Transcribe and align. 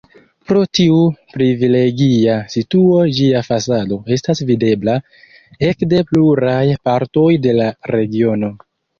Pro 0.51 0.61
tiu 0.77 0.99
privilegia 1.33 2.37
situo 2.53 3.01
ĝia 3.17 3.43
fasado 3.47 3.99
estas 4.15 4.41
videbla 4.51 4.95
ekde 5.67 5.99
pluraj 6.13 6.63
partoj 6.89 7.27
de 7.45 7.53
la 7.59 7.69
regiono. 7.97 8.51